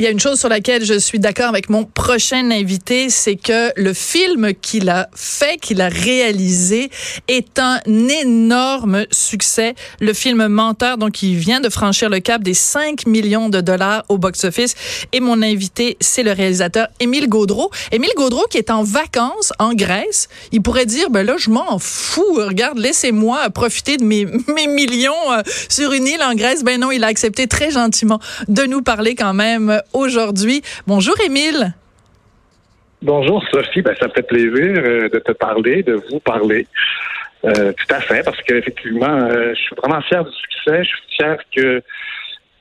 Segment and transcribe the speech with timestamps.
[0.00, 3.36] Il y a une chose sur laquelle je suis d'accord avec mon prochain invité, c'est
[3.36, 6.88] que le film qu'il a fait, qu'il a réalisé,
[7.28, 9.74] est un énorme succès.
[10.00, 14.04] Le film Menteur, donc, il vient de franchir le cap des 5 millions de dollars
[14.08, 14.74] au box-office.
[15.12, 17.70] Et mon invité, c'est le réalisateur Émile Gaudreau.
[17.92, 20.30] Émile Gaudreau qui est en vacances en Grèce.
[20.50, 22.36] Il pourrait dire, ben là, je m'en fous.
[22.36, 24.24] Regarde, laissez-moi profiter de mes,
[24.66, 26.64] millions euh, sur une île en Grèce.
[26.64, 29.59] Ben non, il a accepté très gentiment de nous parler quand même
[29.92, 30.62] aujourd'hui.
[30.86, 31.74] Bonjour, Émile.
[33.02, 33.80] Bonjour, Sophie.
[33.80, 36.66] Ben, ça me fait plaisir euh, de te parler, de vous parler.
[37.44, 40.84] Euh, tout à fait, parce qu'effectivement, euh, je suis vraiment fier du succès.
[40.84, 41.82] Je suis fier que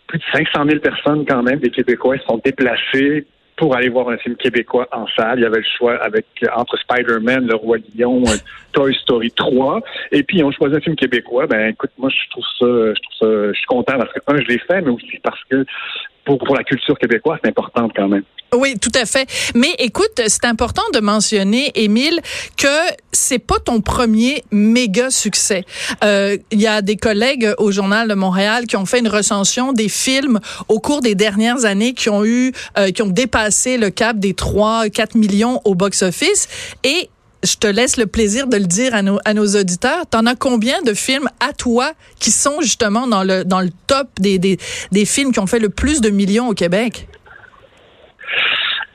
[0.07, 3.25] plus de 500 000 personnes, quand même, des Québécois, sont déplacés
[3.59, 5.39] pour aller voir un film québécois en salle.
[5.39, 8.23] Il y avait le choix avec entre Spider-Man, Le Roi Lion,
[8.71, 9.81] Toy Story 3,
[10.13, 11.45] et puis on choisit un film québécois.
[11.45, 14.37] Ben écoute, moi je trouve ça, je trouve ça, je suis content parce que un,
[14.37, 15.65] je l'ai fait, mais aussi parce que
[16.25, 18.23] pour, la culture québécoise, c'est important quand même.
[18.53, 19.29] Oui, tout à fait.
[19.53, 22.19] Mais écoute, c'est important de mentionner, Émile,
[22.57, 22.67] que
[23.11, 25.65] c'est pas ton premier méga succès.
[26.03, 29.71] Euh, il y a des collègues au Journal de Montréal qui ont fait une recension
[29.71, 33.91] des films au cours des dernières années qui ont eu, euh, qui ont dépassé le
[33.91, 36.47] cap des 3, 4 millions au box-office.
[36.83, 37.09] Et
[37.43, 40.05] je te laisse le plaisir de le dire à nos, à nos auditeurs.
[40.09, 44.07] T'en as combien de films à toi qui sont justement dans le, dans le top
[44.19, 44.57] des, des,
[44.91, 47.07] des films qui ont fait le plus de millions au Québec?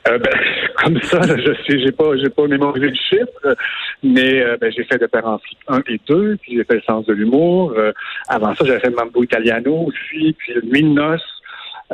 [0.09, 0.33] Euh, ben,
[0.77, 3.57] comme ça, je sais, j'ai pas, j'ai pas mémorisé le chiffre,
[4.03, 5.27] mais euh, ben, j'ai fait de Père
[5.69, 7.73] 1 et 2, puis j'ai fait le sens de l'humour.
[7.77, 7.93] Euh,
[8.29, 11.34] avant ça, j'avais fait Mambo Italiano aussi, puis Nuit de noces.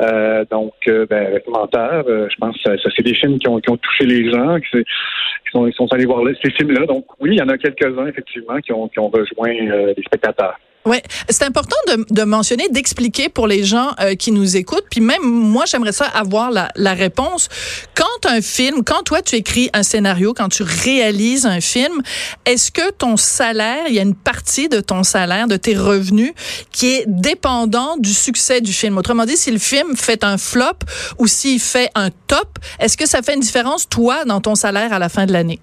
[0.01, 3.59] Euh, donc, euh, ben, Menteur, euh, je pense que ça, c'est des films qui ont,
[3.59, 6.85] qui ont touché les gens, qui, qui sont, ils sont allés voir ces films-là.
[6.85, 10.57] Donc, oui, il y en a quelques-uns, effectivement, qui ont, qui ont rejoint les spectateurs.
[10.83, 10.97] Oui,
[11.29, 14.85] c'est important de, de mentionner, d'expliquer pour les gens euh, qui nous écoutent.
[14.89, 17.49] Puis même moi, j'aimerais ça avoir la, la, réponse.
[17.93, 22.01] Quand un film, quand toi tu écris un scénario, quand tu réalises un film,
[22.45, 26.33] est-ce que ton salaire, il y a une partie de ton salaire, de tes revenus,
[26.71, 28.97] qui est dépendant du succès du film?
[28.97, 30.79] Autrement dit, si le film fait un flop
[31.19, 34.93] ou s'il fait un top, est-ce que ça fait une différence toi dans ton salaire
[34.93, 35.59] à la fin de l'année?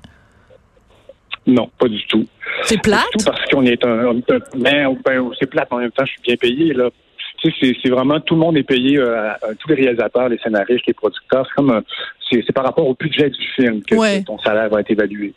[1.49, 2.27] Non, pas du tout.
[2.65, 3.07] C'est plate?
[3.13, 4.15] Tout parce qu'on est un,
[4.55, 6.91] ben, ben, c'est plate, en même temps, je suis bien payé, là.
[7.39, 10.87] Tu sais, c'est vraiment tout le monde est payé, euh, tous les réalisateurs, les scénaristes,
[10.87, 11.47] les producteurs.
[11.47, 11.83] C'est comme
[12.31, 15.33] c'est par rapport au budget du film que ton salaire va être évalué.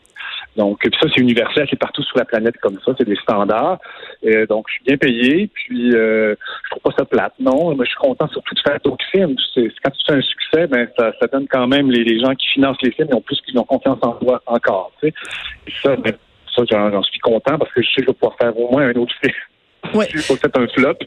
[0.58, 3.80] Donc, puis ça, c'est universel, c'est partout sur la planète comme ça, c'est des standards.
[4.26, 6.36] Euh, donc, je suis bien payé, puis euh,
[6.66, 7.34] je trouve pas ça plate.
[7.40, 9.36] Non, mais je suis content surtout de faire d'autres films.
[9.56, 12.48] quand tu fais un succès, ben ça, ça donne quand même les, les gens qui
[12.48, 14.92] financent les films, ils ont plus qu'ils ont confiance en toi encore.
[15.02, 15.14] Tu sais.
[15.68, 16.14] Et ça, ben,
[16.56, 18.88] ça, j'en suis content parce que je sais que je vais pouvoir faire au moins
[18.88, 19.34] un autre film.
[19.94, 20.08] Ouais.
[20.28, 20.98] pas fait un flop.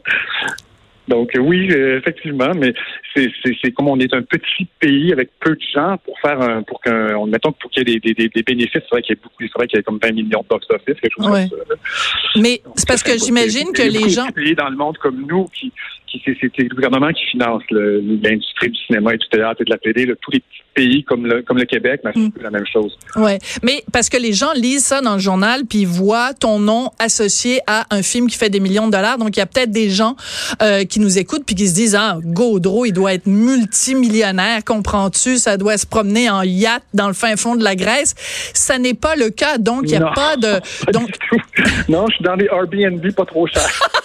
[1.07, 2.73] Donc euh, oui, euh, effectivement, mais
[3.13, 6.63] c'est, c'est, comme on est un petit pays avec peu de gens pour faire un
[6.63, 9.19] pour qu'un mettons pour qu'il y ait des, des, des bénéfices, c'est vrai qu'il y
[9.19, 11.27] a beaucoup, c'est vrai qu'il y a comme 20 millions de box office, quelque chose
[11.27, 11.75] comme ça.
[12.37, 15.71] Mais c'est parce que j'imagine que les gens pays dans le monde comme nous qui
[16.23, 19.77] c'est, c'est le gouvernement qui finance l'industrie du cinéma et du théâtre et de la
[19.77, 22.31] télé, tous les petits pays comme le comme le Québec, c'est mm.
[22.41, 22.97] la même chose.
[23.15, 26.91] Ouais, mais parce que les gens lisent ça dans le journal puis voient ton nom
[26.99, 29.71] associé à un film qui fait des millions de dollars, donc il y a peut-être
[29.71, 30.15] des gens
[30.61, 35.37] euh, qui nous écoutent puis qui se disent ah Gaudreau il doit être multimillionnaire comprends-tu?
[35.37, 38.13] Ça doit se promener en yacht dans le fin fond de la Grèce.
[38.53, 39.57] Ça n'est pas le cas.
[39.57, 40.59] Donc il y a pas de
[40.91, 41.09] donc
[41.89, 43.89] non je suis dans des Airbnb pas trop chers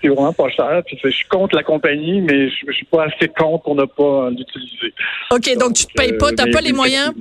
[0.00, 0.82] c'est vraiment pas cher.
[0.86, 4.30] Puis je suis contre la compagnie mais je, suis pas assez contre pour ne pas
[4.30, 4.92] l'utiliser.
[5.30, 7.12] Ok donc, tu te payes pas t'as pas les moyens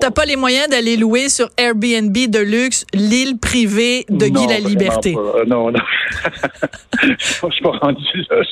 [0.00, 4.58] t'as pas les moyens d'aller louer sur Airbnb de luxe l'île privée de Guy la
[4.58, 5.14] Liberté.
[5.46, 5.80] non non.
[7.02, 8.42] Je suis pas rendu là.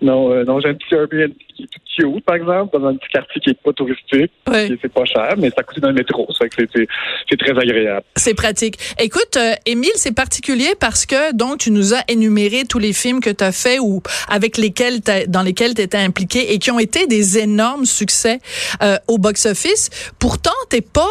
[0.00, 2.96] non, euh, non j'ai un petit Airbnb qui est tout cute, par exemple, dans un
[2.96, 4.32] petit quartier qui est pas touristique.
[4.50, 4.78] Oui.
[4.80, 6.26] C'est pas cher, mais ça coûte dans le métro.
[6.30, 6.86] Ça fait que
[7.28, 8.04] c'est très agréable.
[8.16, 8.78] C'est pratique.
[8.98, 13.20] Écoute, euh, Émile, c'est particulier parce que donc tu nous as énuméré tous les films
[13.20, 16.78] que tu as fait ou avec lesquels dans lesquels tu étais impliqué et qui ont
[16.78, 18.40] été des énormes succès
[18.82, 19.90] euh, au box-office.
[20.18, 21.06] Pourtant, t'es pas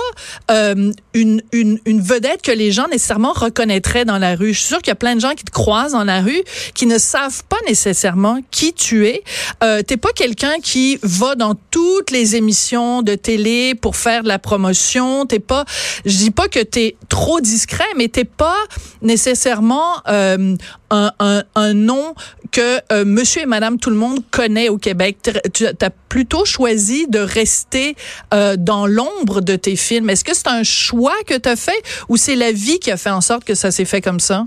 [0.49, 4.53] euh, une, une, une vedette que les gens nécessairement reconnaîtraient dans la rue.
[4.53, 6.41] Je suis sûre qu'il y a plein de gens qui te croisent dans la rue
[6.73, 9.23] qui ne savent pas nécessairement qui tu es.
[9.63, 14.23] Euh, t'es pas quelqu'un qui qui va dans toutes les émissions de télé pour faire
[14.23, 15.25] de la promotion.
[15.25, 15.65] T'es pas,
[16.05, 18.55] je dis pas que t'es trop discret, mais t'es pas
[19.01, 20.55] nécessairement euh,
[20.89, 22.15] un, un, un, nom
[22.53, 25.17] que euh, Monsieur et Madame tout le monde connaît au Québec.
[25.53, 27.97] Tu as plutôt choisi de rester
[28.33, 30.09] euh, dans l'ombre de tes films.
[30.09, 32.97] Est-ce que c'est un choix que tu as fait ou c'est la vie qui a
[32.97, 34.45] fait en sorte que ça s'est fait comme ça?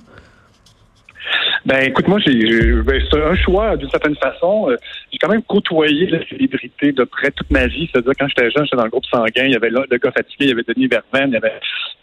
[1.67, 4.71] Ben, écoute, moi, j'ai, ben, c'est un choix d'une certaine façon.
[4.71, 4.77] Euh,
[5.11, 7.89] j'ai quand même côtoyé la célébrité de près toute ma vie.
[7.91, 10.45] C'est-à-dire, quand j'étais jeune, j'étais dans le groupe sanguin, il y avait le gars fatigué,
[10.45, 11.53] il y avait Denis Verven, il y avait,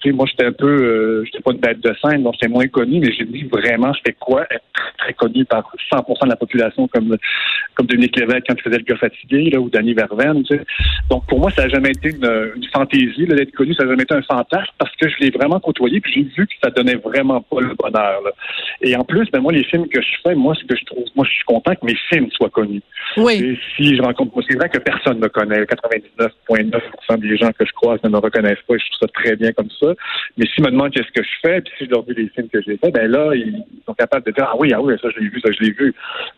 [0.10, 2.68] sais, moi, j'étais un peu, euh, j'étais pas une bête de scène, donc j'étais moins
[2.68, 6.36] connu, mais j'ai dit vraiment, c'était quoi être très, très connu par 100% de la
[6.36, 7.18] population comme,
[7.76, 10.64] comme Dominique Lévesque quand il faisait le gars fatigué, là, ou Denis Verven, tu sais.
[11.10, 13.92] Donc, pour moi, ça n'a jamais été une, une fantaisie, là, d'être connu, ça n'a
[13.92, 16.70] jamais été un fantasme parce que je l'ai vraiment côtoyé, puis j'ai vu que ça
[16.70, 18.32] donnait vraiment pas le bonheur, là.
[18.82, 21.06] Et en plus, ben, moi, les films que je fais, moi, ce que je trouve,
[21.16, 22.82] moi, je suis content que mes films soient connus.
[23.18, 23.34] Oui.
[23.34, 25.62] Et si je rencontre, moi, c'est vrai que personne ne me connaît.
[25.64, 29.36] 99,9% des gens que je croise ne me reconnaissent pas et je trouve ça très
[29.36, 29.91] bien comme ça.
[30.38, 32.50] Mais s'ils me demandent qu'est-ce que je fais, puis si je leur dis les films
[32.50, 35.10] que j'ai fait, ben là, ils sont capables de dire, ah oui, ah oui, ça,
[35.16, 35.94] je l'ai vu, ça, je l'ai vu.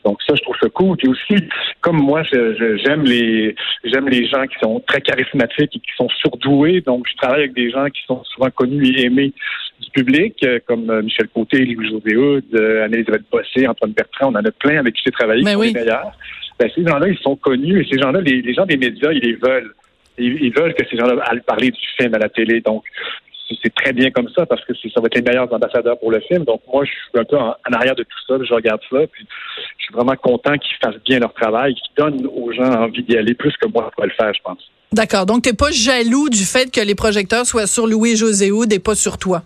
[0.05, 0.97] Donc, ça, je trouve ça cool.
[0.97, 1.35] Puis aussi,
[1.81, 6.81] comme moi, j'aime les, j'aime les gens qui sont très charismatiques et qui sont surdoués.
[6.81, 9.33] Donc, je travaille avec des gens qui sont souvent connus et aimés
[9.79, 14.35] du public, euh, comme euh, Michel Côté, Louis-José Houd, euh, Anne-Elisabeth Bossé, Antoine Bertrand, on
[14.35, 15.67] en a plein avec qui j'ai travaillé, Mais qui oui.
[15.69, 16.17] sont les meilleurs.
[16.59, 19.21] Ben, ces gens-là, ils sont connus et ces gens-là, les, les gens des médias, ils
[19.21, 19.73] les veulent.
[20.17, 22.61] Ils, ils veulent que ces gens-là aillent parler du film à la télé.
[22.61, 22.83] Donc,
[23.47, 26.19] c'est- très bien comme ça parce que ça va être les meilleurs ambassadeurs pour le
[26.21, 26.43] film.
[26.45, 28.35] Donc, moi, je suis un peu en, arrière de tout ça.
[28.41, 28.97] Je regarde ça.
[29.01, 33.17] Je suis vraiment content qu'ils fassent bien leur travail, qu'ils donnent aux gens envie d'y
[33.17, 34.59] aller plus que moi pour le faire, je pense.
[34.91, 35.25] D'accord.
[35.25, 38.95] Donc, t'es pas jaloux du fait que les projecteurs soient sur Louis-José Houd et pas
[38.95, 39.41] sur toi?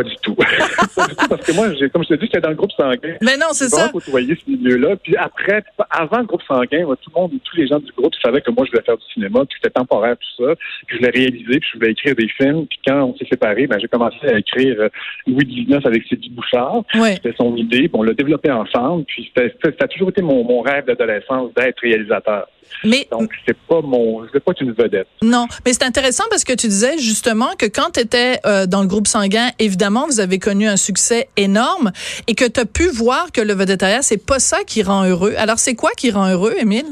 [0.00, 0.34] Pas du tout.
[0.96, 3.16] pas du tout parce que moi, comme je te dis, j'étais dans le groupe sanguin.
[3.20, 3.90] Mais non, c'est ça.
[3.90, 4.96] côtoyé ce milieu-là.
[4.96, 8.14] Puis après, avant le groupe sanguin, moi, tout le monde, tous les gens du groupe
[8.24, 10.54] savaient que moi, je voulais faire du cinéma, puis c'était temporaire, tout ça.
[10.86, 12.66] Puis je voulais réaliser, puis je voulais écrire des films.
[12.66, 14.88] Puis quand on s'est séparés, ben, j'ai commencé à écrire euh,
[15.26, 16.82] Louis XIX avec Sylvie Bouchard.
[16.94, 17.16] Ouais.
[17.16, 19.04] C'était son idée, puis on l'a développé ensemble.
[19.04, 19.42] Puis ça
[19.80, 22.46] a toujours été mon, mon rêve d'adolescence d'être réalisateur.
[22.84, 25.08] Mais Donc, c'est pas mon, je veux pas être une vedette.
[25.22, 28.80] Non, mais c'est intéressant parce que tu disais justement que quand tu étais euh, dans
[28.82, 31.90] le groupe sanguin, évidemment, vous avez connu un succès énorme
[32.26, 35.34] et que tu as pu voir que le vedettariat, c'est pas ça qui rend heureux.
[35.36, 36.86] Alors, c'est quoi qui rend heureux, Émile?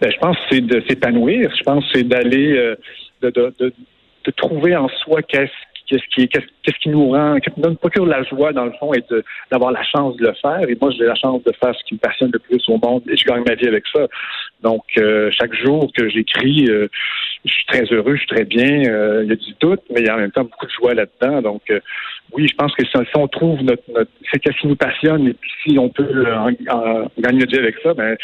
[0.00, 1.50] Ben, je pense que c'est de s'épanouir.
[1.56, 2.76] Je pense que c'est d'aller, euh,
[3.22, 5.50] de, trouver en soi qu'est-ce
[5.92, 9.04] qu'est-ce qui, qu'est-ce, qui nous rend, qui nous procure la joie, dans le fond, et
[9.50, 10.68] d'avoir la chance de le faire.
[10.68, 13.02] Et moi, j'ai la chance de faire ce qui me passionne le plus au monde
[13.08, 14.06] et je gagne ma vie avec ça.
[14.62, 16.88] Donc, euh, chaque jour que j'écris, euh,
[17.44, 18.84] je suis très heureux, je suis très bien.
[18.84, 20.70] Euh, il y a du doute, mais il y a en même temps beaucoup de
[20.70, 21.42] joie là-dedans.
[21.42, 21.80] Donc, euh,
[22.32, 25.34] oui, je pense que si, on trouve notre, notre c'est qu'est-ce qui nous passionne et
[25.34, 26.36] puis si on peut euh,
[26.70, 28.16] en, gagner notre vie avec ça, ben,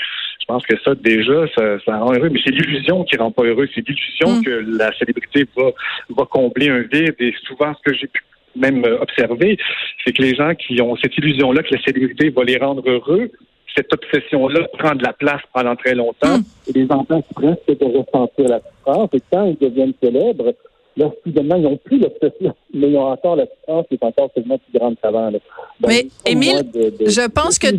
[0.48, 2.30] pense que ça, déjà, ça, ça rend heureux.
[2.30, 3.68] Mais c'est l'illusion qui rend pas heureux.
[3.74, 4.44] C'est l'illusion Mm.
[4.44, 5.70] que la célébrité va,
[6.16, 7.14] va combler un vide.
[7.20, 8.22] Et souvent, ce que j'ai pu
[8.56, 9.58] même euh, observer,
[10.04, 13.30] c'est que les gens qui ont cette illusion-là que la célébrité va les rendre heureux,
[13.76, 16.42] cette obsession-là prend de la place pendant très longtemps Mm.
[16.68, 19.10] et les empêche presque de ressentir la souffrance.
[19.12, 20.54] Et quand ils deviennent célèbres,
[20.98, 24.30] là, soudainement, ils n'ont plus l'obsession, mais ils ont encore la souffrance qui est encore
[24.34, 25.30] tellement plus grande qu'avant.
[25.86, 27.76] Mais, Émile, de- de- je pense de que-.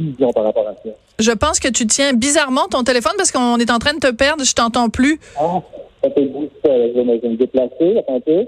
[1.20, 4.12] Je pense que tu tiens bizarrement ton téléphone parce qu'on est en train de te
[4.12, 5.20] perdre, je t'entends plus.
[5.38, 5.62] Ah,
[6.04, 6.32] ça fait
[6.64, 6.70] ça.
[6.88, 8.46] Je vais me- déplacer, attends peu.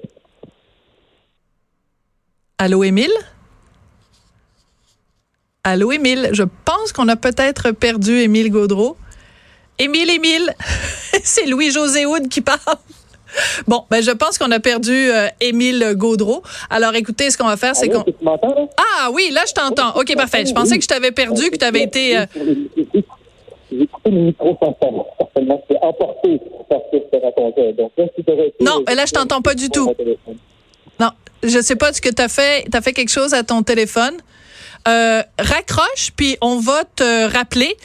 [2.58, 3.12] Allô, Émile?
[5.64, 6.30] Allô, Émile?
[6.34, 8.98] Je pense qu'on a peut-être perdu Émile Gaudreau.
[9.80, 10.54] Émile, Émile,
[11.24, 12.60] c'est Louis-José Houd qui parle.
[13.68, 16.42] Bon, ben je pense qu'on a perdu euh, Émile Gaudreau.
[16.70, 18.04] Alors écoutez, ce qu'on va faire, c'est qu'on...
[18.78, 19.96] Ah oui, là je t'entends.
[20.00, 20.46] OK, parfait.
[20.46, 22.18] Je pensais que je t'avais perdu, que tu avais été...
[22.18, 22.26] euh,
[23.72, 25.06] J'ai coupé le micro sans savoir.
[25.18, 27.74] Certainement, c'est emporté parce que je te racontais.
[27.74, 29.94] Donc, là, si tu aurais été- Non, mais là, je t'entends pas du tout.
[31.00, 31.12] Non,
[31.44, 32.66] je sais pas ce que tu as fait.
[32.70, 34.16] Tu as fait quelque chose à ton téléphone?
[34.88, 37.76] Euh, raccroche, puis on va te rappeler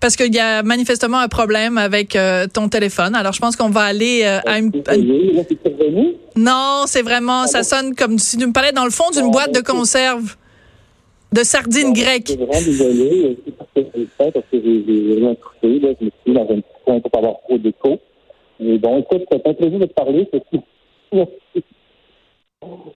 [0.00, 3.14] parce qu'il y a manifestement un problème avec euh, ton téléphone.
[3.14, 4.72] Alors, je pense qu'on va aller euh, à une...
[4.94, 6.14] une-.
[6.34, 7.46] Non, c'est vraiment...
[7.46, 10.36] Ça sonne comme si tu me parlais dans le fond d'une boîte de conserve
[11.32, 12.28] de sardines Je grecques.
[12.28, 13.36] suis vraiment désolé.
[13.74, 15.78] C'est parce que j'ai rien touché.
[15.80, 17.98] Là, je me suis dans un petit coin pour pas avoir trop d'écho.
[18.60, 20.26] Mais bon, écoute, un plaisir de te parler.
[20.32, 20.62] c'est tout.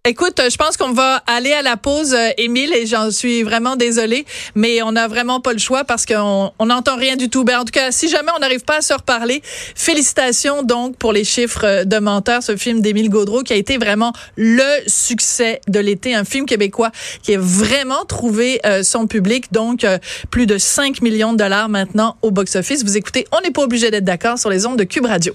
[0.07, 3.77] Écoute, je pense qu'on va aller à la pause, euh, Émile, et j'en suis vraiment
[3.77, 4.25] désolée,
[4.55, 7.45] mais on n'a vraiment pas le choix parce qu'on n'entend rien du tout.
[7.45, 11.13] Ben, en tout cas, si jamais on n'arrive pas à se reparler, félicitations donc pour
[11.13, 15.61] les chiffres euh, de Menteur, ce film d'Émile Gaudreau qui a été vraiment le succès
[15.69, 19.87] de l'été, un film québécois qui a vraiment trouvé euh, son public, donc
[20.31, 22.85] plus de 5 millions de dollars maintenant au box-office.
[22.85, 25.35] Vous écoutez, on n'est pas obligé d'être d'accord sur les ondes de Cube Radio.